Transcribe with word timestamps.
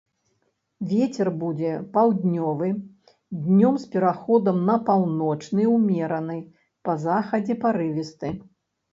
Вецер 0.91 1.27
будзе 1.41 1.73
паўднёвы, 1.97 2.69
днём 3.49 3.75
з 3.83 3.89
пераходам 3.95 4.57
на 4.69 4.77
паўночны 4.87 5.67
ўмераны, 5.73 6.39
па 6.89 6.97
захадзе 7.05 7.57
парывісты. 7.67 8.33